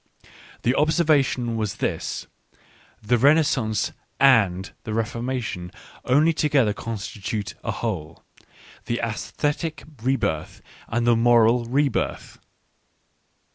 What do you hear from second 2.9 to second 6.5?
The Renaissance and the Reformation only